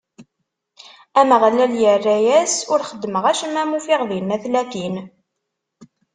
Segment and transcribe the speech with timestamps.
[1.19, 4.95] Ameɣlal irra-as: Ur xeddmeɣ acemma ma ufiɣ dinna tlatin.